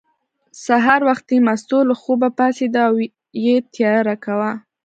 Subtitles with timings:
[0.65, 2.93] سهار وختي مستو له خوبه پاڅېده او
[3.43, 4.51] یې تیاری کاوه.